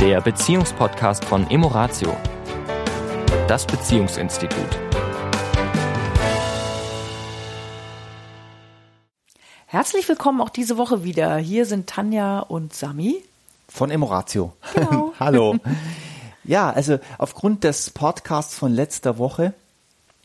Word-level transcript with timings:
der 0.00 0.22
Beziehungspodcast 0.22 1.26
von 1.26 1.50
Emoratio, 1.50 2.16
das 3.46 3.66
Beziehungsinstitut. 3.66 4.78
Herzlich 9.66 10.08
willkommen 10.08 10.40
auch 10.40 10.48
diese 10.48 10.78
Woche 10.78 11.04
wieder. 11.04 11.36
Hier 11.36 11.66
sind 11.66 11.86
Tanja 11.86 12.40
und 12.40 12.72
Sami. 12.72 13.22
Von 13.68 13.90
Emoratio. 13.90 14.54
Genau. 14.74 15.12
Hallo. 15.20 15.58
Ja, 16.44 16.70
also 16.70 16.98
aufgrund 17.18 17.64
des 17.64 17.90
Podcasts 17.90 18.54
von 18.54 18.72
letzter 18.72 19.18
Woche 19.18 19.52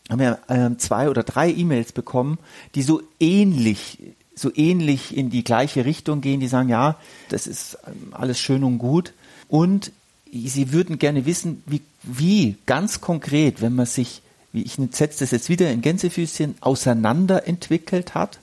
haben 0.10 0.20
wir 0.20 0.40
ähm, 0.48 0.80
zwei 0.80 1.10
oder 1.10 1.24
drei 1.24 1.52
E-Mails 1.52 1.92
bekommen, 1.92 2.40
die 2.76 2.82
so 2.82 3.02
ähnlich 3.20 4.00
so 4.36 4.52
ähnlich 4.54 5.16
in 5.16 5.30
die 5.30 5.44
gleiche 5.44 5.86
Richtung 5.86 6.22
gehen, 6.22 6.42
die 6.42 6.48
sagen, 6.48 6.70
ja, 6.70 6.98
das 7.30 7.48
ist 7.48 7.78
ähm, 7.88 8.14
alles 8.14 8.40
schön 8.40 8.64
und 8.64 8.78
gut. 8.78 9.14
Und 9.48 9.92
sie 10.32 10.72
würden 10.72 11.00
gerne 11.00 11.26
wissen, 11.26 11.64
wie, 11.66 11.82
wie 12.04 12.58
ganz 12.66 13.02
konkret, 13.02 13.62
wenn 13.62 13.76
man 13.76 13.86
sich, 13.86 14.22
wie 14.52 14.64
ich 14.64 14.78
setze 14.92 15.20
das 15.20 15.32
jetzt 15.32 15.50
wieder 15.50 15.72
in 15.72 15.82
Gänsefüßchen, 15.82 16.56
auseinanderentwickelt 16.62 18.16
hat, 18.16 18.40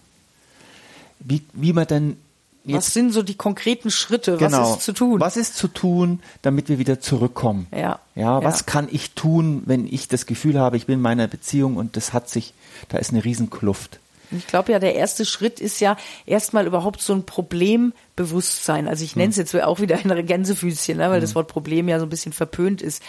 wie, 1.21 1.43
wie 1.53 1.73
man 1.73 1.87
dann 1.87 2.17
Jetzt, 2.65 2.77
was 2.77 2.95
sind 2.95 3.13
so 3.13 3.23
die 3.23 3.35
konkreten 3.35 3.91
Schritte? 3.91 4.37
Genau. 4.37 4.61
Was 4.61 4.77
ist 4.77 4.85
zu 4.85 4.93
tun? 4.93 5.21
Was 5.21 5.37
ist 5.37 5.57
zu 5.57 5.67
tun, 5.67 6.21
damit 6.43 6.69
wir 6.69 6.79
wieder 6.79 7.01
zurückkommen? 7.01 7.67
Ja. 7.73 7.99
Ja, 8.15 8.45
was 8.45 8.61
ja. 8.61 8.67
kann 8.67 8.89
ich 8.91 9.13
tun, 9.13 9.63
wenn 9.67 9.87
ich 9.87 10.07
das 10.07 10.27
Gefühl 10.27 10.61
habe, 10.61 10.77
ich 10.77 10.87
bin 10.87 10.97
in 10.97 11.01
meiner 11.01 11.27
Beziehung 11.27 11.77
und 11.77 11.97
das 11.97 12.13
hat 12.13 12.29
sich, 12.29 12.55
da 12.89 12.99
ist 12.99 13.11
eine 13.11 13.25
Riesenkluft. 13.25 13.99
Ich 14.37 14.47
glaube 14.47 14.73
ja, 14.73 14.79
der 14.79 14.95
erste 14.95 15.25
Schritt 15.25 15.61
ist 15.61 15.81
ja 15.81 15.97
erstmal 16.27 16.67
überhaupt 16.67 17.01
so 17.01 17.13
ein 17.13 17.25
Problembewusstsein. 17.25 18.89
Also 18.89 19.05
ich 19.05 19.17
nenne 19.17 19.31
es 19.31 19.37
jetzt 19.37 19.55
auch 19.55 19.81
wieder 19.81 19.97
ein 19.97 20.27
Gänsefüßchen, 20.27 20.99
ne, 20.99 21.11
weil 21.11 21.19
mhm. 21.19 21.23
das 21.23 21.35
Wort 21.35 21.49
Problem 21.49 21.89
ja 21.89 21.99
so 21.99 22.07
ein 22.07 22.11
bisschen 22.11 22.33
verpönt 22.33 22.83
ist. 22.83 23.03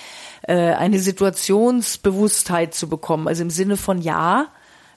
Äh, 0.44 0.74
eine 0.74 1.00
Situationsbewusstheit 1.00 2.74
zu 2.74 2.90
bekommen. 2.90 3.28
Also 3.28 3.44
im 3.44 3.50
Sinne 3.50 3.78
von 3.78 4.02
ja, 4.02 4.48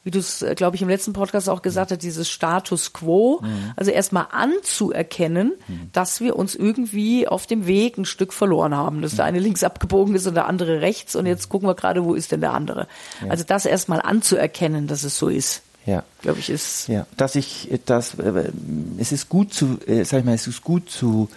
wie 0.07 0.13
du 0.13 0.21
es, 0.21 0.47
glaube 0.55 0.77
ich, 0.77 0.83
im 0.83 0.89
letzten 0.89 1.13
Podcast 1.13 1.49
auch 1.49 1.63
gesagt 1.63 1.91
hast, 1.91 2.01
dieses 2.01 2.31
Status 2.31 2.93
quo, 2.93 3.41
mhm. 3.43 3.73
also 3.75 3.91
erstmal 3.91 4.29
anzuerkennen, 4.31 5.55
mhm. 5.67 5.91
dass 5.93 6.21
wir 6.21 6.37
uns 6.37 6.55
irgendwie 6.55 7.27
auf 7.27 7.49
dem 7.49 7.67
Weg 7.67 7.99
ein 7.99 8.05
Stück 8.05 8.33
verloren 8.33 8.73
haben, 8.73 9.03
dass 9.03 9.17
der 9.17 9.25
eine 9.25 9.41
links 9.41 9.65
abgebogen 9.65 10.15
ist 10.15 10.29
und 10.29 10.35
der 10.35 10.47
andere 10.47 10.81
rechts 10.81 11.17
und 11.17 11.27
jetzt 11.27 11.49
gucken 11.49 11.69
wir 11.69 11.75
gerade, 11.75 12.05
wo 12.05 12.15
ist 12.15 12.31
denn 12.31 12.41
der 12.41 12.53
andere. 12.53 12.87
Ja. 13.21 13.31
Also 13.31 13.43
das 13.43 13.67
erstmal 13.67 14.01
anzuerkennen, 14.01 14.87
dass 14.87 15.03
es 15.03 15.19
so 15.19 15.27
ist. 15.27 15.63
Ja. 15.87 16.03
Glaube 16.21 16.41
ich, 16.41 16.51
ist. 16.51 16.89
Ja, 16.89 17.07
dass 17.17 17.37
ich, 17.37 17.71
das, 17.87 18.15
äh, 18.15 18.51
es 18.99 19.13
ist 19.13 19.29
gut 19.29 19.55
zu, 19.55 19.79
äh, 19.87 20.05
sag 20.05 20.21
ich 20.21 20.25
mal, 20.25 20.35
es 20.35 20.47
ist 20.47 20.63
gut 20.63 20.91
zu, 20.91 21.29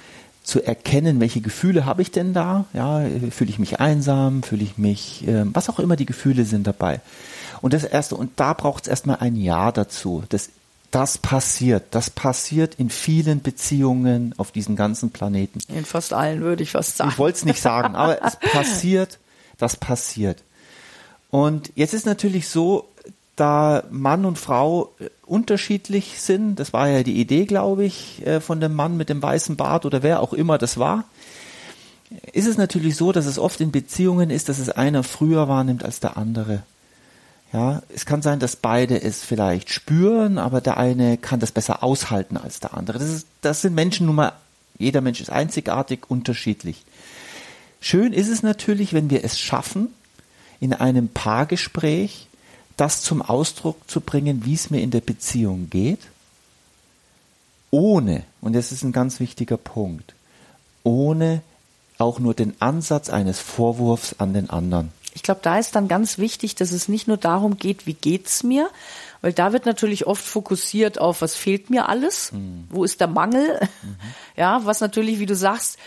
zu 0.43 0.61
erkennen, 0.61 1.19
welche 1.19 1.41
Gefühle 1.41 1.85
habe 1.85 2.01
ich 2.01 2.11
denn 2.11 2.33
da? 2.33 2.65
Ja, 2.73 3.05
fühle 3.29 3.51
ich 3.51 3.59
mich 3.59 3.79
einsam, 3.79 4.41
fühle 4.41 4.63
ich 4.63 4.77
mich, 4.77 5.27
äh, 5.27 5.45
was 5.53 5.69
auch 5.69 5.79
immer 5.79 5.95
die 5.95 6.07
Gefühle 6.07 6.45
sind 6.45 6.65
dabei. 6.65 7.01
Und 7.61 7.73
das 7.73 7.83
erste, 7.83 8.15
und 8.15 8.31
da 8.39 8.53
braucht 8.53 8.83
es 8.83 8.89
erstmal 8.89 9.17
ein 9.17 9.35
Ja 9.35 9.71
dazu. 9.71 10.23
Das, 10.29 10.49
das 10.89 11.19
passiert. 11.19 11.83
Das 11.91 12.09
passiert 12.09 12.75
in 12.75 12.89
vielen 12.89 13.41
Beziehungen 13.41 14.33
auf 14.37 14.51
diesem 14.51 14.75
ganzen 14.75 15.11
Planeten. 15.11 15.59
In 15.67 15.85
fast 15.85 16.13
allen 16.13 16.41
würde 16.41 16.63
ich 16.63 16.71
fast 16.71 16.97
sagen. 16.97 17.11
Ich 17.11 17.19
wollte 17.19 17.37
es 17.37 17.45
nicht 17.45 17.61
sagen, 17.61 17.95
aber 17.95 18.25
es 18.25 18.35
passiert, 18.51 19.19
das 19.57 19.75
passiert. 19.75 20.41
Und 21.29 21.71
jetzt 21.75 21.93
ist 21.93 22.07
natürlich 22.07 22.47
so, 22.47 22.87
da 23.39 23.83
Mann 23.89 24.25
und 24.25 24.37
Frau 24.37 24.93
äh, 24.99 25.09
unterschiedlich 25.25 26.21
sind, 26.21 26.55
das 26.55 26.73
war 26.73 26.87
ja 26.89 27.03
die 27.03 27.19
Idee, 27.19 27.45
glaube 27.45 27.85
ich, 27.85 28.25
äh, 28.25 28.39
von 28.39 28.59
dem 28.59 28.75
Mann 28.75 28.97
mit 28.97 29.09
dem 29.09 29.21
weißen 29.21 29.55
Bart 29.55 29.85
oder 29.85 30.03
wer 30.03 30.21
auch 30.21 30.33
immer 30.33 30.57
das 30.57 30.77
war, 30.77 31.05
ist 32.33 32.47
es 32.47 32.57
natürlich 32.57 32.95
so, 32.95 33.11
dass 33.11 33.25
es 33.25 33.37
oft 33.37 33.61
in 33.61 33.71
Beziehungen 33.71 34.29
ist, 34.29 34.49
dass 34.49 34.59
es 34.59 34.69
einer 34.69 35.03
früher 35.03 35.47
wahrnimmt 35.47 35.83
als 35.83 35.99
der 35.99 36.17
andere. 36.17 36.63
Ja, 37.53 37.81
es 37.93 38.05
kann 38.05 38.21
sein, 38.21 38.39
dass 38.39 38.55
beide 38.55 39.01
es 39.01 39.23
vielleicht 39.23 39.71
spüren, 39.71 40.37
aber 40.37 40.61
der 40.61 40.77
eine 40.77 41.17
kann 41.17 41.39
das 41.39 41.51
besser 41.51 41.83
aushalten 41.83 42.37
als 42.37 42.59
der 42.59 42.75
andere. 42.75 42.99
Das, 42.99 43.09
ist, 43.09 43.27
das 43.41 43.61
sind 43.61 43.73
Menschen 43.73 44.05
nun 44.05 44.15
mal, 44.15 44.33
jeder 44.77 45.01
Mensch 45.01 45.19
ist 45.19 45.31
einzigartig, 45.31 46.09
unterschiedlich. 46.09 46.83
Schön 47.81 48.13
ist 48.13 48.29
es 48.29 48.43
natürlich, 48.43 48.93
wenn 48.93 49.09
wir 49.09 49.23
es 49.23 49.39
schaffen, 49.39 49.87
in 50.59 50.73
einem 50.73 51.07
Paargespräch 51.07 52.28
das 52.79 53.01
zum 53.01 53.21
Ausdruck 53.21 53.89
zu 53.89 54.01
bringen, 54.01 54.45
wie 54.45 54.53
es 54.53 54.69
mir 54.69 54.81
in 54.81 54.91
der 54.91 55.01
Beziehung 55.01 55.69
geht, 55.69 55.99
ohne, 57.71 58.23
und 58.41 58.53
das 58.53 58.71
ist 58.71 58.83
ein 58.83 58.91
ganz 58.91 59.19
wichtiger 59.19 59.57
Punkt, 59.57 60.13
ohne 60.83 61.41
auch 61.97 62.19
nur 62.19 62.33
den 62.33 62.59
Ansatz 62.59 63.09
eines 63.09 63.39
Vorwurfs 63.39 64.15
an 64.19 64.33
den 64.33 64.49
anderen 64.49 64.91
ich 65.13 65.23
glaube, 65.23 65.41
da 65.43 65.57
ist 65.57 65.75
dann 65.75 65.87
ganz 65.87 66.17
wichtig, 66.17 66.55
dass 66.55 66.71
es 66.71 66.87
nicht 66.87 67.07
nur 67.07 67.17
darum 67.17 67.57
geht, 67.57 67.85
wie 67.85 67.93
geht's 67.93 68.43
mir, 68.43 68.69
weil 69.21 69.33
da 69.33 69.53
wird 69.53 69.65
natürlich 69.65 70.07
oft 70.07 70.23
fokussiert 70.23 70.99
auf, 70.99 71.21
was 71.21 71.35
fehlt 71.35 71.69
mir 71.69 71.89
alles, 71.89 72.31
mhm. 72.31 72.65
wo 72.69 72.83
ist 72.83 73.01
der 73.01 73.07
Mangel, 73.07 73.59
mhm. 73.81 73.95
ja, 74.37 74.61
was 74.65 74.81
natürlich, 74.81 75.19
wie 75.19 75.25
du 75.25 75.35
sagst, 75.35 75.77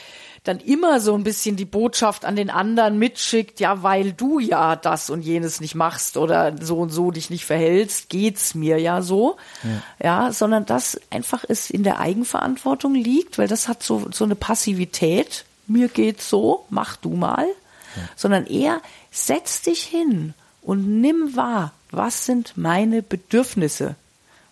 dann 0.44 0.58
immer 0.58 1.00
so 1.00 1.14
ein 1.14 1.22
bisschen 1.22 1.54
die 1.54 1.64
Botschaft 1.64 2.24
an 2.24 2.34
den 2.34 2.50
anderen 2.50 2.98
mitschickt, 2.98 3.60
ja, 3.60 3.84
weil 3.84 4.12
du 4.12 4.40
ja 4.40 4.74
das 4.74 5.08
und 5.08 5.22
jenes 5.22 5.60
nicht 5.60 5.76
machst 5.76 6.16
oder 6.16 6.54
so 6.60 6.78
und 6.78 6.90
so 6.90 7.12
dich 7.12 7.30
nicht 7.30 7.44
verhältst, 7.44 8.08
geht's 8.08 8.54
mir 8.54 8.78
ja 8.80 9.02
so. 9.02 9.36
Ja, 9.62 10.24
ja 10.26 10.32
sondern 10.32 10.66
dass 10.66 11.00
einfach 11.10 11.44
es 11.48 11.70
in 11.70 11.84
der 11.84 12.00
Eigenverantwortung 12.00 12.94
liegt, 12.94 13.38
weil 13.38 13.46
das 13.46 13.68
hat 13.68 13.84
so, 13.84 14.08
so 14.10 14.24
eine 14.24 14.34
Passivität. 14.34 15.44
Mir 15.68 15.88
geht's 15.88 16.28
so, 16.28 16.66
mach 16.70 16.96
du 16.96 17.10
mal. 17.10 17.46
Ja. 17.94 18.02
Sondern 18.16 18.46
eher 18.46 18.80
setz 19.12 19.62
dich 19.62 19.84
hin 19.84 20.34
und 20.60 21.00
nimm 21.00 21.36
wahr, 21.36 21.72
was 21.92 22.26
sind 22.26 22.54
meine 22.56 23.02
Bedürfnisse? 23.02 23.94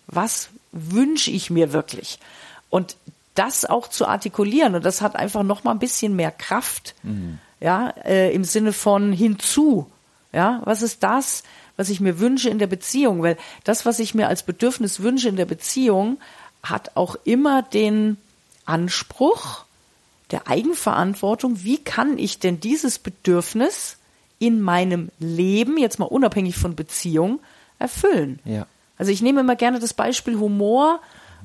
Was 0.07 0.49
wünsche 0.71 1.31
ich 1.31 1.49
mir 1.49 1.73
wirklich? 1.73 2.17
Und 2.69 2.95
das 3.41 3.65
auch 3.65 3.87
zu 3.87 4.07
artikulieren 4.07 4.75
und 4.75 4.85
das 4.85 5.01
hat 5.01 5.15
einfach 5.15 5.43
noch 5.43 5.63
mal 5.63 5.71
ein 5.71 5.79
bisschen 5.79 6.15
mehr 6.15 6.31
Kraft, 6.31 6.95
mhm. 7.03 7.39
ja, 7.59 7.89
äh, 8.05 8.33
im 8.33 8.43
Sinne 8.43 8.73
von 8.73 9.11
hinzu, 9.11 9.89
ja, 10.31 10.61
was 10.65 10.81
ist 10.81 11.03
das, 11.03 11.43
was 11.75 11.89
ich 11.89 11.99
mir 11.99 12.19
wünsche 12.19 12.49
in 12.49 12.59
der 12.59 12.67
Beziehung? 12.67 13.23
Weil 13.23 13.37
das, 13.63 13.85
was 13.85 13.99
ich 13.99 14.13
mir 14.13 14.27
als 14.27 14.43
Bedürfnis 14.43 15.01
wünsche 15.01 15.29
in 15.29 15.35
der 15.35 15.45
Beziehung, 15.45 16.19
hat 16.61 16.91
auch 16.95 17.15
immer 17.23 17.63
den 17.63 18.17
Anspruch 18.65 19.65
der 20.29 20.47
Eigenverantwortung. 20.47 21.63
Wie 21.63 21.79
kann 21.79 22.19
ich 22.19 22.39
denn 22.39 22.59
dieses 22.59 22.99
Bedürfnis 22.99 23.97
in 24.37 24.61
meinem 24.61 25.09
Leben, 25.19 25.77
jetzt 25.77 25.99
mal 25.99 26.05
unabhängig 26.05 26.55
von 26.55 26.75
Beziehung, 26.75 27.39
erfüllen. 27.79 28.39
Ja. 28.45 28.65
Also 28.97 29.11
ich 29.11 29.21
nehme 29.21 29.41
immer 29.41 29.55
gerne 29.55 29.79
das 29.79 29.93
Beispiel 29.93 30.39
Humor. 30.39 30.99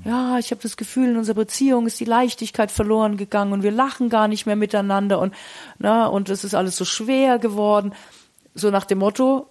Ja, 0.04 0.38
ich 0.38 0.50
habe 0.50 0.62
das 0.62 0.76
Gefühl, 0.76 1.10
in 1.10 1.16
unserer 1.16 1.36
Beziehung 1.36 1.86
ist 1.86 1.98
die 1.98 2.04
Leichtigkeit 2.04 2.70
verloren 2.70 3.16
gegangen 3.16 3.52
und 3.52 3.62
wir 3.62 3.70
lachen 3.70 4.08
gar 4.08 4.28
nicht 4.28 4.46
mehr 4.46 4.56
miteinander 4.56 5.18
und 5.18 5.34
na, 5.78 6.06
und 6.06 6.28
es 6.28 6.44
ist 6.44 6.54
alles 6.54 6.76
so 6.76 6.84
schwer 6.84 7.38
geworden. 7.38 7.92
So 8.54 8.70
nach 8.70 8.84
dem 8.84 8.98
Motto, 8.98 9.48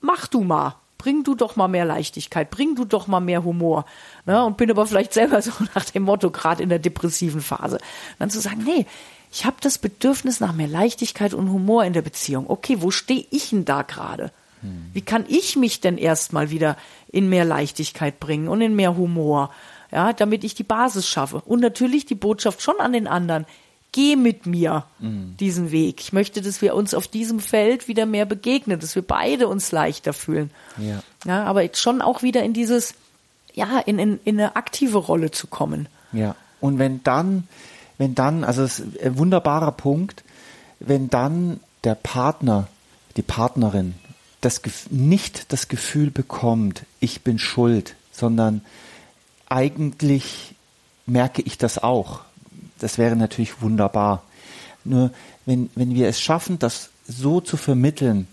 mach 0.00 0.26
du 0.26 0.42
mal, 0.42 0.76
bring 0.98 1.24
du 1.24 1.34
doch 1.34 1.56
mal 1.56 1.68
mehr 1.68 1.84
Leichtigkeit, 1.84 2.50
bring 2.50 2.74
du 2.76 2.84
doch 2.84 3.06
mal 3.06 3.20
mehr 3.20 3.44
Humor. 3.44 3.84
Ne? 4.24 4.44
Und 4.44 4.56
bin 4.56 4.70
aber 4.70 4.86
vielleicht 4.86 5.12
selber 5.12 5.42
so 5.42 5.52
nach 5.74 5.84
dem 5.84 6.04
Motto, 6.04 6.30
gerade 6.30 6.62
in 6.62 6.68
der 6.68 6.78
depressiven 6.78 7.40
Phase. 7.40 7.78
dann 8.18 8.30
zu 8.30 8.40
sagen, 8.40 8.62
nee, 8.64 8.86
ich 9.32 9.46
habe 9.46 9.56
das 9.60 9.78
Bedürfnis 9.78 10.40
nach 10.40 10.52
mehr 10.52 10.68
Leichtigkeit 10.68 11.34
und 11.34 11.50
Humor 11.50 11.84
in 11.84 11.92
der 11.92 12.02
Beziehung. 12.02 12.48
Okay, 12.48 12.76
wo 12.80 12.90
stehe 12.90 13.26
ich 13.30 13.50
denn 13.50 13.64
da 13.64 13.82
gerade? 13.82 14.30
Hm. 14.60 14.90
Wie 14.92 15.00
kann 15.00 15.24
ich 15.26 15.56
mich 15.56 15.80
denn 15.80 15.98
erstmal 15.98 16.50
wieder 16.50 16.76
in 17.08 17.28
mehr 17.28 17.44
Leichtigkeit 17.44 18.20
bringen 18.20 18.48
und 18.48 18.60
in 18.60 18.76
mehr 18.76 18.96
Humor? 18.96 19.50
Ja, 19.92 20.12
damit 20.12 20.42
ich 20.42 20.54
die 20.54 20.64
Basis 20.64 21.06
schaffe. 21.06 21.42
Und 21.44 21.60
natürlich 21.60 22.06
die 22.06 22.14
Botschaft 22.14 22.62
schon 22.62 22.80
an 22.80 22.92
den 22.92 23.06
anderen. 23.06 23.46
Geh 23.92 24.16
mit 24.16 24.46
mir 24.46 24.86
mhm. 25.00 25.36
diesen 25.38 25.70
Weg. 25.70 26.00
Ich 26.00 26.14
möchte, 26.14 26.40
dass 26.40 26.62
wir 26.62 26.74
uns 26.74 26.94
auf 26.94 27.08
diesem 27.08 27.40
Feld 27.40 27.88
wieder 27.88 28.06
mehr 28.06 28.24
begegnen, 28.24 28.80
dass 28.80 28.94
wir 28.94 29.02
beide 29.02 29.48
uns 29.48 29.70
leichter 29.70 30.14
fühlen. 30.14 30.50
Ja. 30.78 31.02
Ja, 31.26 31.44
aber 31.44 31.62
schon 31.74 32.00
auch 32.00 32.22
wieder 32.22 32.42
in 32.42 32.54
dieses, 32.54 32.94
ja, 33.52 33.78
in, 33.80 33.98
in, 33.98 34.18
in 34.24 34.40
eine 34.40 34.56
aktive 34.56 34.96
Rolle 34.96 35.30
zu 35.30 35.46
kommen. 35.46 35.88
Ja. 36.12 36.36
Und 36.60 36.78
wenn 36.78 37.02
dann 37.02 37.46
wenn 38.02 38.16
dann, 38.16 38.42
also 38.42 38.64
es 38.64 38.80
ist 38.80 39.00
ein 39.00 39.16
wunderbarer 39.16 39.70
Punkt, 39.70 40.24
wenn 40.80 41.08
dann 41.08 41.60
der 41.84 41.94
Partner, 41.94 42.66
die 43.16 43.22
Partnerin, 43.22 43.94
das, 44.40 44.60
nicht 44.90 45.52
das 45.52 45.68
Gefühl 45.68 46.10
bekommt, 46.10 46.82
ich 46.98 47.22
bin 47.22 47.38
schuld, 47.38 47.94
sondern 48.10 48.62
eigentlich 49.52 50.54
merke 51.06 51.42
ich 51.42 51.58
das 51.58 51.82
auch. 51.82 52.20
Das 52.78 52.98
wäre 52.98 53.16
natürlich 53.16 53.60
wunderbar. 53.60 54.22
Nur 54.84 55.10
wenn, 55.46 55.70
wenn 55.74 55.94
wir 55.94 56.08
es 56.08 56.20
schaffen, 56.20 56.58
das 56.58 56.90
so 57.06 57.40
zu 57.40 57.56
vermitteln, 57.56 58.26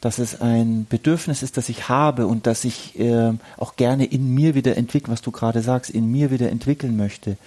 dass 0.00 0.18
es 0.18 0.40
ein 0.40 0.86
Bedürfnis 0.88 1.42
ist, 1.42 1.56
das 1.56 1.68
ich 1.68 1.88
habe 1.88 2.26
und 2.26 2.46
das 2.46 2.64
ich 2.64 2.98
äh, 2.98 3.32
auch 3.56 3.76
gerne 3.76 4.04
in 4.04 4.34
mir 4.34 4.54
wieder 4.54 4.76
entwickeln, 4.76 5.12
was 5.12 5.22
du 5.22 5.30
gerade 5.30 5.62
sagst, 5.62 5.90
in 5.90 6.10
mir 6.10 6.30
wieder 6.30 6.50
entwickeln 6.50 6.96
möchte 6.96 7.38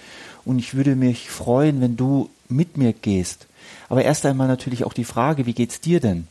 und 0.44 0.58
ich 0.58 0.74
würde 0.74 0.96
mich 0.96 1.30
freuen, 1.30 1.80
wenn 1.80 1.96
du 1.96 2.30
mit 2.48 2.78
mir 2.78 2.94
gehst. 2.94 3.46
Aber 3.88 4.02
erst 4.02 4.24
einmal 4.24 4.48
natürlich 4.48 4.84
auch 4.84 4.94
die 4.94 5.04
Frage, 5.04 5.46
wie 5.46 5.52
geht's 5.52 5.80
dir 5.80 6.00
denn? 6.00 6.26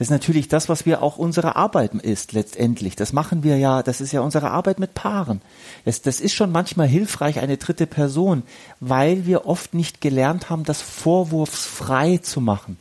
Das 0.00 0.06
ist 0.06 0.12
natürlich 0.12 0.48
das, 0.48 0.70
was 0.70 0.86
wir 0.86 1.02
auch 1.02 1.18
unsere 1.18 1.56
Arbeit 1.56 1.92
ist 1.92 2.32
letztendlich. 2.32 2.96
Das 2.96 3.12
machen 3.12 3.42
wir 3.42 3.58
ja, 3.58 3.82
das 3.82 4.00
ist 4.00 4.12
ja 4.12 4.22
unsere 4.22 4.50
Arbeit 4.50 4.78
mit 4.78 4.94
Paaren. 4.94 5.42
Das, 5.84 6.00
das 6.00 6.22
ist 6.22 6.32
schon 6.32 6.50
manchmal 6.50 6.88
hilfreich, 6.88 7.38
eine 7.38 7.58
dritte 7.58 7.86
Person, 7.86 8.42
weil 8.80 9.26
wir 9.26 9.44
oft 9.44 9.74
nicht 9.74 10.00
gelernt 10.00 10.48
haben, 10.48 10.64
das 10.64 10.80
vorwurfsfrei 10.80 12.16
zu 12.16 12.40
machen. 12.40 12.78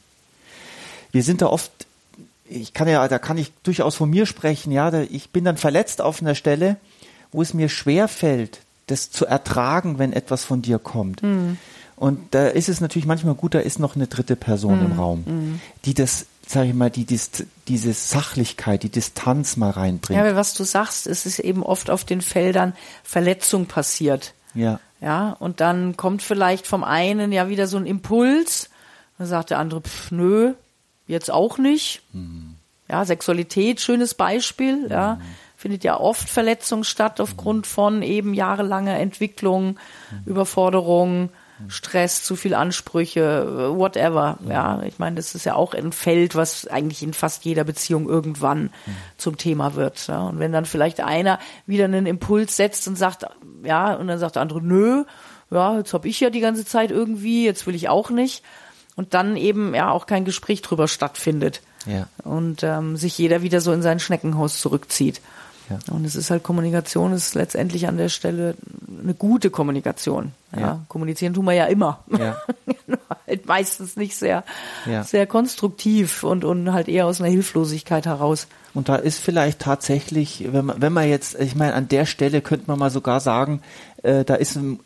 Wir 1.12 1.22
sind 1.22 1.42
da 1.42 1.48
oft, 1.48 1.74
ich 2.48 2.74
kann 2.74 2.88
ja, 2.88 3.06
da 3.10 3.20
kann 3.20 3.38
ich 3.38 3.52
durchaus 3.64 3.96
von 3.96 4.10
mir 4.10 4.26
sprechen, 4.26 4.72
ja, 4.72 4.90
ich 5.02 5.32
bin 5.32 5.44
dann 5.44 5.58
verletzt 5.58 6.02
auf 6.02 6.22
einer 6.22 6.36
Stelle, 6.36 6.78
wo 7.34 7.42
es 7.42 7.54
mir 7.54 7.68
schwer 7.68 8.08
fällt, 8.08 8.62
das 8.88 9.12
zu 9.12 9.26
ertragen, 9.26 10.00
wenn 10.00 10.14
etwas 10.14 10.46
von 10.46 10.62
dir 10.62 10.80
kommt. 10.80 11.22
Mhm. 11.22 11.58
Und 11.98 12.34
da 12.34 12.48
ist 12.48 12.70
es 12.70 12.80
natürlich 12.80 13.06
manchmal 13.06 13.36
gut, 13.36 13.56
da 13.56 13.60
ist 13.60 13.78
noch 13.78 13.98
eine 13.98 14.08
dritte 14.08 14.38
Person 14.38 14.80
mhm. 14.80 14.86
im 14.86 14.92
Raum, 14.94 15.24
mhm. 15.26 15.62
die 15.84 15.94
das 15.94 16.26
sage 16.50 16.70
ich 16.70 16.74
mal, 16.74 16.90
die, 16.90 17.06
die, 17.06 17.20
diese 17.68 17.94
Sachlichkeit, 17.94 18.82
die 18.82 18.90
Distanz 18.90 19.56
mal 19.56 19.70
reinbringt. 19.70 20.18
Ja, 20.18 20.26
weil 20.26 20.36
was 20.36 20.56
du 20.56 20.64
sagst, 20.64 21.06
es 21.06 21.28
ist 21.28 21.38
eben 21.38 21.62
oft 21.62 21.92
auf 21.92 22.06
den 22.06 22.22
Feldern 22.22 22.74
Verletzung 23.04 23.68
passiert. 23.68 24.34
Ja. 24.56 24.80
Ja, 25.00 25.36
und 25.40 25.60
dann 25.60 25.96
kommt 25.96 26.24
vielleicht 26.24 26.66
vom 26.66 26.84
einen 26.84 27.32
ja 27.32 27.50
wieder 27.50 27.68
so 27.68 27.78
ein 27.78 27.86
Impuls, 27.86 28.72
dann 29.20 29.28
sagt 29.28 29.52
der 29.52 29.60
andere, 29.60 29.82
pff, 29.82 30.10
nö, 30.10 30.56
jetzt 31.06 31.30
auch 31.30 31.60
nicht. 31.60 32.02
Mhm. 32.14 32.56
Ja, 32.90 33.06
Sexualität, 33.06 33.80
schönes 33.80 34.16
Beispiel, 34.16 34.86
mhm. 34.86 34.92
ja, 34.92 35.22
findet 35.56 35.84
ja 35.84 36.00
oft 36.00 36.28
Verletzung 36.28 36.84
statt 36.84 37.22
aufgrund 37.22 37.68
von 37.68 38.02
eben 38.02 38.34
jahrelanger 38.34 38.98
Entwicklung, 38.98 39.78
mhm. 40.10 40.24
Überforderung, 40.26 41.30
Stress, 41.68 42.24
zu 42.24 42.36
viel 42.36 42.54
Ansprüche, 42.54 43.74
whatever. 43.76 44.38
Ja, 44.48 44.82
ich 44.84 45.00
meine, 45.00 45.18
das 45.18 45.36
ist 45.36 45.46
ja 45.46 45.56
auch 45.56 45.74
ein 45.74 45.92
Feld, 45.92 46.36
was 46.36 46.68
eigentlich 46.68 47.04
in 47.04 47.14
fast 47.14 47.44
jeder 47.46 47.64
Beziehung 47.64 48.08
irgendwann 48.08 48.70
zum 49.18 49.38
Thema 49.38 49.76
wird. 49.76 50.08
Ja. 50.08 50.28
Und 50.28 50.40
wenn 50.40 50.52
dann 50.52 50.66
vielleicht 50.66 51.02
einer 51.02 51.40
wieder 51.66 51.86
einen 51.86 52.06
Impuls 52.06 52.56
setzt 52.56 52.88
und 52.88 52.98
sagt, 52.98 53.26
ja, 53.64 53.94
und 53.94 54.08
dann 54.08 54.20
sagt 54.20 54.36
der 54.36 54.42
andere, 54.42 54.62
nö, 54.62 55.04
ja, 55.52 55.78
jetzt 55.78 55.94
habe 55.94 56.08
ich 56.08 56.20
ja 56.20 56.30
die 56.30 56.40
ganze 56.40 56.66
Zeit 56.66 56.92
irgendwie, 56.92 57.46
jetzt 57.46 57.68
will 57.68 57.76
ich 57.76 57.90
auch 57.90 58.10
nicht. 58.10 58.44
Und 58.96 59.14
dann 59.14 59.38
eben 59.38 59.74
ja 59.74 59.92
auch 59.92 60.06
kein 60.06 60.26
Gespräch 60.26 60.62
drüber 60.62 60.88
stattfindet. 60.88 61.62
Ja. 61.86 62.08
Und 62.24 62.64
ähm, 62.64 62.98
sich 62.98 63.18
jeder 63.18 63.42
wieder 63.42 63.62
so 63.62 63.72
in 63.72 63.82
sein 63.82 64.00
Schneckenhaus 64.00 64.60
zurückzieht. 64.60 65.22
Ja. 65.70 65.78
Und 65.94 66.06
es 66.06 66.16
ist 66.16 66.32
halt 66.32 66.44
Kommunikation, 66.44 67.14
ist 67.14 67.36
letztendlich 67.36 67.88
an 67.88 67.98
der 67.98 68.10
Stelle 68.10 68.56
eine 69.02 69.14
gute 69.14 69.50
Kommunikation. 69.50 70.32
Ja. 70.54 70.60
ja. 70.60 70.80
Kommunizieren 70.88 71.34
tun 71.34 71.46
wir 71.46 71.54
ja 71.54 71.66
immer. 71.66 72.04
Ja. 72.18 72.38
halt 73.28 73.46
meistens 73.46 73.96
nicht 73.96 74.16
sehr, 74.16 74.44
ja. 74.86 75.04
sehr 75.04 75.28
konstruktiv 75.28 76.24
und, 76.24 76.44
und 76.44 76.74
halt 76.74 76.88
eher 76.88 77.06
aus 77.06 77.22
einer 77.22 77.30
Hilflosigkeit 77.30 78.06
heraus. 78.06 78.48
Und 78.74 78.90
da 78.90 78.96
ist 78.96 79.20
vielleicht 79.20 79.60
tatsächlich, 79.60 80.48
wenn 80.52 80.66
man, 80.66 80.82
wenn 80.82 80.94
man 80.94 81.08
jetzt, 81.08 81.40
ich 81.40 81.56
meine, 81.56 81.74
an 81.74 81.88
der 81.88 82.06
Stelle 82.06 82.42
könnte 82.42 82.66
man 82.68 82.80
mal 82.80 82.92
sogar 82.92 83.20
sagen, 83.20 83.62
äh, 84.04 84.24
da 84.24 84.36
ist 84.36 84.56
ein, 84.56 84.80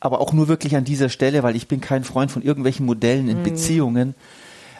aber 0.00 0.20
auch 0.20 0.32
nur 0.32 0.48
wirklich 0.48 0.76
an 0.76 0.84
dieser 0.84 1.08
Stelle, 1.08 1.42
weil 1.42 1.56
ich 1.56 1.68
bin 1.68 1.80
kein 1.80 2.04
Freund 2.04 2.30
von 2.30 2.42
irgendwelchen 2.42 2.86
Modellen 2.86 3.28
in 3.28 3.38
mhm. 3.38 3.44
Beziehungen 3.44 4.14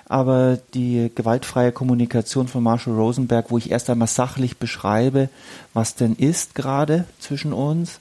aber 0.09 0.59
die 0.75 1.11
gewaltfreie 1.15 1.73
Kommunikation 1.73 2.49
von 2.49 2.63
Marshall 2.63 2.95
Rosenberg, 2.95 3.51
wo 3.51 3.59
ich 3.59 3.71
erst 3.71 3.91
einmal 3.91 4.09
sachlich 4.09 4.59
beschreibe, 4.59 5.29
was 5.75 5.97
denn 5.97 6.15
ist 6.15 6.55
gerade 6.55 7.05
zwischen 7.19 7.53
uns, 7.53 7.99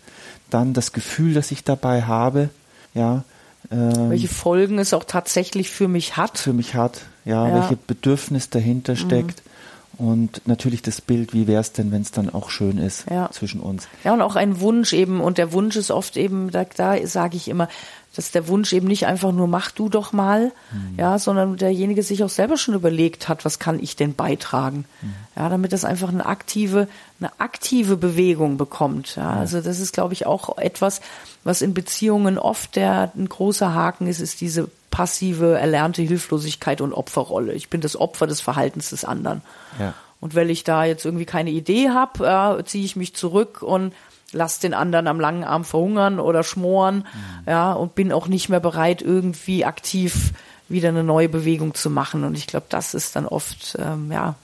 dann 0.50 0.74
das 0.74 0.94
Gefühl, 0.94 1.34
das 1.34 1.52
ich 1.52 1.64
dabei 1.64 2.04
habe, 2.04 2.50
ja. 2.94 3.24
Ähm, 3.72 4.12
welche 4.12 4.28
Folgen 4.28 4.78
es 4.78 4.94
auch 4.94 5.04
tatsächlich 5.04 5.72
für 5.72 5.88
mich 5.88 6.18
hat. 6.18 6.38
Für 6.38 6.54
mich 6.54 6.76
hat, 6.76 7.02
ja, 7.26 7.48
ja. 7.48 7.56
welche 7.56 7.76
Bedürfnis 7.76 8.50
dahinter 8.52 8.94
mhm. 8.94 8.98
steckt. 8.98 9.44
Mhm. 9.44 9.50
Und 9.98 10.42
natürlich 10.46 10.82
das 10.82 11.02
Bild, 11.02 11.34
wie 11.34 11.48
wäre 11.48 11.62
es 11.62 11.72
denn, 11.72 11.92
wenn 11.92 12.02
es 12.02 12.12
dann 12.12 12.30
auch 12.30 12.50
schön 12.50 12.78
ist 12.78 13.06
ja. 13.10 13.30
zwischen 13.32 13.62
uns. 13.62 13.88
Ja, 14.04 14.14
und 14.14 14.22
auch 14.22 14.36
ein 14.36 14.60
Wunsch 14.60 14.94
eben. 14.94 15.22
Und 15.22 15.38
der 15.38 15.54
Wunsch 15.54 15.76
ist 15.76 15.92
oft 15.92 16.18
eben, 16.18 16.52
da, 16.52 16.66
da 16.66 16.96
sage 17.08 17.38
ich 17.38 17.48
immer, 17.48 17.70
dass 18.16 18.32
der 18.32 18.48
Wunsch 18.48 18.72
eben 18.74 18.88
nicht 18.88 19.06
einfach 19.06 19.32
nur 19.32 19.48
mach 19.48 19.72
du 19.72 19.90
doch 19.90 20.14
mal, 20.14 20.52
mhm. 20.72 20.98
ja, 20.98 21.20
sondern 21.20 21.58
derjenige 21.58 22.02
sich 22.02 22.24
auch 22.24 22.30
selber 22.30 22.58
schon 22.58 22.74
überlegt 22.74 23.28
hat, 23.28 23.46
was 23.46 23.60
kann 23.60 23.80
ich 23.80 23.96
denn 23.96 24.16
beitragen, 24.16 24.86
mhm. 25.02 25.14
ja, 25.36 25.50
damit 25.50 25.74
das 25.74 25.86
einfach 25.86 26.10
eine 26.10 26.26
aktive, 26.26 26.88
eine 27.20 27.32
aktive 27.40 27.98
Bewegung 27.98 28.58
bekommt. 28.58 29.16
Ja, 29.18 29.32
also 29.32 29.62
das 29.62 29.80
ist, 29.80 29.94
glaube 29.94 30.14
ich, 30.14 30.26
auch 30.26 30.58
etwas, 30.58 31.02
was 31.44 31.62
in 31.62 31.74
Beziehungen 31.74 32.38
oft 32.38 32.76
der 32.76 33.12
ein 33.16 33.28
großer 33.28 33.74
Haken 33.74 34.08
ist, 34.08 34.20
ist 34.20 34.42
diese 34.42 34.70
passive 34.96 35.60
erlernte 35.60 36.02
Hilflosigkeit 36.04 36.80
und 36.80 36.94
Opferrolle. 36.94 37.52
Ich 37.52 37.68
bin 37.68 37.82
das 37.82 38.00
Opfer 38.00 38.28
des 38.28 38.40
Verhaltens 38.40 38.92
des 38.92 39.04
anderen. 39.04 39.42
Ja. 39.78 39.94
Und 40.22 40.36
wenn 40.36 40.50
ich 40.50 40.64
da 40.64 40.86
jetzt 40.86 41.04
irgendwie 41.04 41.26
keine 41.26 41.50
Idee 41.50 41.90
habe, 41.90 42.24
ja, 42.24 42.58
ziehe 42.64 42.86
ich 42.86 42.96
mich 42.96 43.14
zurück 43.14 43.62
und 43.62 43.94
lass 44.32 44.60
den 44.60 44.74
anderen 44.74 45.08
am 45.08 45.20
langen 45.20 45.44
Arm 45.44 45.66
verhungern 45.66 46.18
oder 46.22 46.44
schmoren, 46.44 47.00
mhm. 47.00 47.44
ja, 47.46 47.74
und 47.74 47.96
bin 47.96 48.14
auch 48.14 48.28
nicht 48.28 48.48
mehr 48.48 48.62
bereit, 48.62 49.02
irgendwie 49.02 49.66
aktiv 49.66 50.32
wieder 50.70 50.88
eine 50.88 51.04
neue 51.04 51.28
Bewegung 51.28 51.74
zu 51.74 51.90
machen. 51.90 52.24
Und 52.24 52.38
ich 52.38 52.48
glaube, 52.48 52.68
das 52.70 52.94
ist 52.94 53.18
dann 53.18 53.26
oft, 53.26 53.78
ähm, 53.78 54.14
ja, 54.14 54.36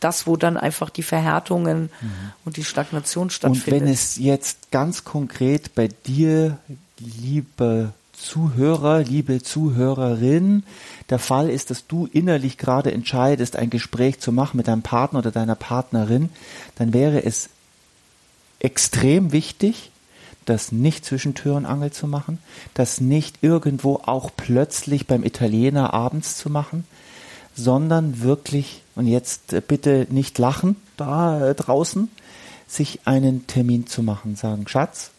das, 0.00 0.26
wo 0.26 0.36
dann 0.36 0.58
einfach 0.58 0.90
die 0.90 1.02
Verhärtungen 1.02 1.88
mhm. 1.98 2.12
und 2.44 2.58
die 2.58 2.64
Stagnation 2.64 3.30
stattfindet. 3.30 3.72
Und 3.72 3.88
wenn 3.88 3.90
es 3.90 4.18
jetzt 4.18 4.70
ganz 4.70 5.04
konkret 5.04 5.74
bei 5.74 5.88
dir, 5.88 6.58
liebe 6.98 7.94
Zuhörer, 8.22 9.00
liebe 9.00 9.42
Zuhörerin, 9.42 10.62
der 11.10 11.18
Fall 11.18 11.50
ist, 11.50 11.70
dass 11.70 11.86
du 11.86 12.06
innerlich 12.06 12.56
gerade 12.56 12.92
entscheidest, 12.92 13.56
ein 13.56 13.68
Gespräch 13.68 14.20
zu 14.20 14.32
machen 14.32 14.56
mit 14.56 14.68
deinem 14.68 14.82
Partner 14.82 15.18
oder 15.18 15.32
deiner 15.32 15.56
Partnerin, 15.56 16.30
dann 16.76 16.94
wäre 16.94 17.24
es 17.24 17.50
extrem 18.60 19.32
wichtig, 19.32 19.90
das 20.44 20.72
nicht 20.72 21.04
zwischen 21.04 21.34
Tür 21.34 21.56
und 21.56 21.66
Angel 21.66 21.90
zu 21.90 22.06
machen, 22.06 22.38
das 22.74 23.00
nicht 23.00 23.38
irgendwo 23.42 23.96
auch 23.96 24.30
plötzlich 24.36 25.06
beim 25.06 25.24
Italiener 25.24 25.92
abends 25.92 26.36
zu 26.36 26.48
machen, 26.48 26.84
sondern 27.54 28.22
wirklich, 28.22 28.82
und 28.94 29.06
jetzt 29.06 29.52
äh, 29.52 29.60
bitte 29.60 30.06
nicht 30.10 30.38
lachen 30.38 30.76
da 30.96 31.50
äh, 31.50 31.54
draußen, 31.54 32.08
sich 32.66 33.00
einen 33.04 33.46
Termin 33.46 33.86
zu 33.86 34.02
machen, 34.02 34.36
sagen, 34.36 34.66
Schatz, 34.66 35.10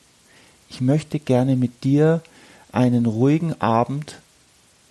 ich 0.70 0.82
möchte 0.82 1.20
gerne 1.20 1.56
mit 1.56 1.84
dir 1.84 2.22
einen 2.74 3.06
ruhigen 3.06 3.60
Abend 3.62 4.20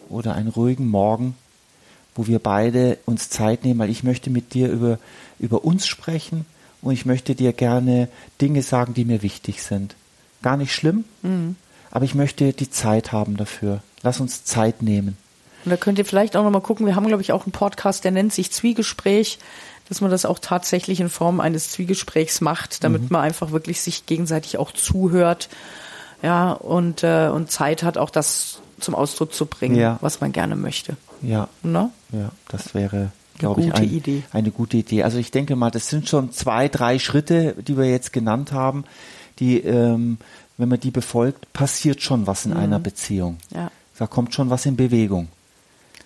oder 0.09 0.35
einen 0.35 0.49
ruhigen 0.49 0.89
Morgen, 0.89 1.37
wo 2.15 2.27
wir 2.27 2.39
beide 2.39 2.99
uns 3.05 3.29
Zeit 3.29 3.65
nehmen, 3.65 3.81
weil 3.81 3.91
ich 3.91 4.03
möchte 4.03 4.31
mit 4.31 4.55
dir 4.55 4.71
über, 4.71 4.99
über 5.39 5.65
uns 5.65 5.87
sprechen, 5.87 6.47
und 6.83 6.93
ich 6.93 7.07
möchte 7.07 7.35
dir 7.35 7.53
gerne 7.53 8.09
Dinge 8.41 8.62
sagen, 8.62 8.93
die 8.93 9.05
mir 9.05 9.23
wichtig 9.23 9.62
sind. 9.62 9.95
Gar 10.43 10.57
nicht 10.57 10.75
schlimm, 10.75 11.05
mhm. 11.23 11.57
aber 11.91 12.05
ich 12.05 12.15
möchte 12.15 12.53
die 12.53 12.71
Zeit 12.71 13.12
haben 13.12 13.37
dafür. 13.37 13.83
Lass 14.03 14.21
uns 14.21 14.45
Zeit 14.45 14.83
nehmen. 14.83 15.17
Und 15.65 15.71
da 15.71 15.77
könnt 15.77 15.99
ihr 15.99 16.05
vielleicht 16.05 16.37
auch 16.37 16.43
nochmal 16.43 16.61
gucken, 16.61 16.87
wir 16.87 16.97
haben, 16.97 17.07
glaube 17.07 17.23
ich, 17.23 17.31
auch 17.31 17.45
einen 17.45 17.53
Podcast, 17.53 18.03
der 18.03 18.11
nennt 18.11 18.33
sich 18.33 18.51
Zwiegespräch, 18.51 19.39
dass 19.89 20.01
man 20.01 20.11
das 20.11 20.25
auch 20.25 20.41
tatsächlich 20.41 20.99
in 20.99 21.09
Form 21.09 21.39
eines 21.39 21.71
Zwiegesprächs 21.71 22.41
macht, 22.41 22.83
damit 22.83 23.03
mhm. 23.03 23.09
man 23.11 23.21
einfach 23.23 23.53
wirklich 23.53 23.81
sich 23.81 24.07
gegenseitig 24.07 24.59
auch 24.59 24.73
zuhört, 24.73 25.49
ja, 26.23 26.52
und, 26.52 27.02
äh, 27.02 27.29
und 27.29 27.50
Zeit 27.50 27.83
hat, 27.83 27.99
auch 27.99 28.11
das 28.11 28.61
zum 28.81 28.95
Ausdruck 28.95 29.35
zu 29.35 29.47
bringen, 29.47 29.76
ja. 29.76 29.99
was 30.00 30.21
man 30.21 30.33
gerne 30.33 30.57
möchte. 30.57 30.97
Ja. 31.21 31.49
Na? 31.62 31.91
Ja, 32.12 32.31
das 32.49 32.75
wäre 32.75 33.12
glaube 33.38 33.62
ich, 33.62 33.75
ein, 33.75 33.91
Idee. 33.91 34.23
eine 34.33 34.50
gute 34.50 34.76
Idee. 34.76 35.02
Also 35.02 35.19
ich 35.19 35.31
denke 35.31 35.57
mal, 35.57 35.71
das 35.71 35.88
sind 35.88 36.09
schon 36.09 36.33
zwei, 36.33 36.69
drei 36.69 36.99
Schritte, 36.99 37.55
die 37.67 37.76
wir 37.76 37.91
jetzt 37.91 38.12
genannt 38.12 38.52
haben, 38.52 38.85
die, 39.38 39.59
ähm, 39.59 40.19
wenn 40.59 40.69
man 40.69 40.81
die 40.81 40.91
befolgt, 40.91 41.52
passiert 41.52 42.02
schon 42.02 42.26
was 42.26 42.47
in 42.47 42.52
mhm. 42.52 42.59
einer 42.59 42.79
Beziehung. 42.79 43.38
Ja. 43.55 43.71
Da 43.99 44.07
kommt 44.07 44.35
schon 44.35 44.50
was 44.50 44.67
in 44.67 44.76
Bewegung. 44.76 45.29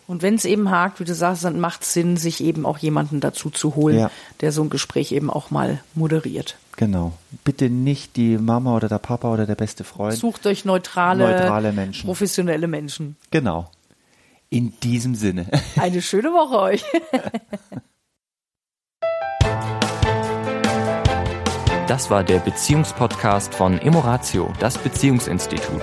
Und 0.07 0.23
wenn 0.23 0.35
es 0.35 0.45
eben 0.45 0.71
hakt, 0.71 1.01
wie 1.01 1.05
du 1.05 1.15
sagst, 1.15 1.45
dann 1.45 1.59
macht 1.59 1.83
es 1.83 1.93
Sinn, 1.93 2.17
sich 2.17 2.43
eben 2.43 2.65
auch 2.65 2.79
jemanden 2.79 3.21
dazu 3.21 3.51
zu 3.51 3.75
holen, 3.75 3.99
ja. 3.99 4.11
der 4.41 4.53
so 4.53 4.63
ein 4.63 4.71
Gespräch 4.71 5.13
eben 5.13 5.31
auch 5.31 5.51
mal 5.51 5.81
moderiert. 5.95 6.57
Genau. 6.77 7.13
Bitte 7.45 7.71
nicht 7.71 8.17
die 8.17 8.39
Mama 8.39 8.77
oder 8.77 8.89
der 8.89 8.99
Papa 8.99 9.33
oder 9.33 9.47
der 9.47 9.57
beste 9.57 9.83
Freund. 9.83 10.17
Sucht 10.17 10.47
euch 10.47 10.65
neutrale, 10.65 11.27
neutrale 11.27 11.73
Menschen. 11.73 12.07
professionelle 12.07 12.69
Menschen. 12.69 13.17
Genau. 13.31 13.71
In 14.49 14.79
diesem 14.81 15.15
Sinne. 15.15 15.47
Eine 15.77 16.03
schöne 16.03 16.29
Woche 16.29 16.61
euch. 16.61 16.85
Das 21.89 22.11
war 22.11 22.23
der 22.23 22.39
Beziehungspodcast 22.41 23.55
von 23.55 23.79
Emoratio, 23.79 24.53
das 24.61 24.77
Beziehungsinstitut. 24.79 25.83